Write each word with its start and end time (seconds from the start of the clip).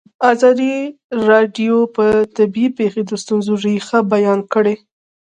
ازادي 0.33 0.75
راډیو 1.29 1.75
د 1.95 1.97
طبیعي 2.37 2.69
پېښې 2.77 3.01
د 3.05 3.11
ستونزو 3.23 3.53
رېښه 3.63 3.99
بیان 4.13 4.39
کړې. 4.53 4.75